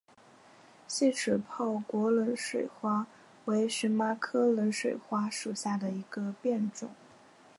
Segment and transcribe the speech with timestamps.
[0.87, 3.05] 细齿泡果冷水花
[3.45, 6.89] 为荨麻科冷水花属下的一个变种。